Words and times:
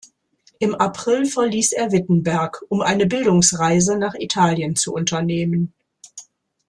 Im 0.57 0.73
April 0.73 1.27
verließ 1.27 1.73
er 1.73 1.91
Wittenberg, 1.91 2.63
um 2.69 2.81
eine 2.81 3.05
Bildungsreise 3.05 3.99
nach 3.99 4.15
Italien 4.15 4.75
zu 4.75 4.95
unternehmen. 4.95 5.75